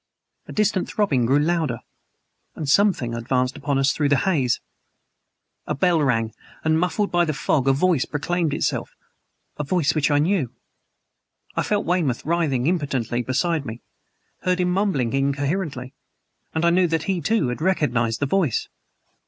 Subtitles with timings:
[0.47, 1.81] A distant throbbing grew louder
[2.55, 4.59] and something advanced upon us through the haze.
[5.67, 8.95] A bell rang and muffled by the fog a voice proclaimed itself
[9.57, 10.51] a voice which I knew.
[11.55, 13.83] I felt Weymouth writhing impotently beside me;
[14.39, 15.93] heard him mumbling incoherently;
[16.55, 18.69] and I knew that he, too, had recognized the voice.